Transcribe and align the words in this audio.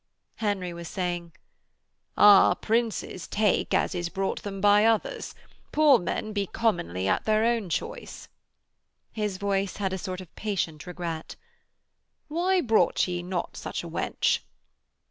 Henry 0.37 0.73
was 0.73 0.87
saying: 0.87 1.31
'Ah, 2.17 2.55
Princes 2.55 3.27
take 3.27 3.71
as 3.75 3.93
is 3.93 4.09
brought 4.09 4.41
them 4.41 4.59
by 4.59 4.83
others. 4.83 5.35
Poor 5.71 5.99
men 5.99 6.33
be 6.33 6.47
commonly 6.47 7.07
at 7.07 7.25
their 7.25 7.45
own 7.45 7.69
choice.' 7.69 8.27
His 9.11 9.37
voice 9.37 9.77
had 9.77 9.93
a 9.93 9.99
sort 9.99 10.19
of 10.19 10.35
patient 10.35 10.87
regret. 10.87 11.35
'Why 12.29 12.61
brought 12.61 13.07
ye 13.07 13.21
not 13.21 13.55
such 13.55 13.83
a 13.83 13.87
wench?' 13.87 14.39